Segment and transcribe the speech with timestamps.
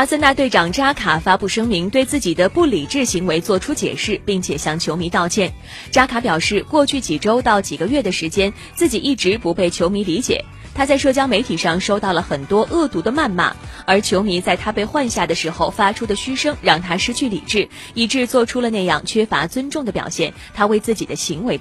[0.00, 5.52] 阿森纳队长扎卡发布声明对自己的不理智行为作出解释并且向球迷道歉。
[5.90, 10.42] 扎卡表示过去几周到几个月的时间自己一直不被球迷理解。
[10.72, 20.32] 他在社交媒体上收到了很多恶毒的谩骂而球迷在他被换下的时候发出的嘘声让他失去理智以致做出了那样缺乏尊重的表现。
[20.54, 21.58] 他为自己的行为